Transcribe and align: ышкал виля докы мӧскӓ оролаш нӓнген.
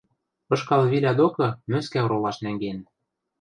ышкал 0.55 0.81
виля 0.91 1.13
докы 1.19 1.47
мӧскӓ 1.71 1.99
оролаш 2.05 2.37
нӓнген. 2.43 2.77